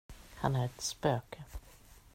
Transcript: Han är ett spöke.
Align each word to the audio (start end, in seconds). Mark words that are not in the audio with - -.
Han 0.35 0.55
är 0.55 0.65
ett 0.65 0.81
spöke. 0.81 1.43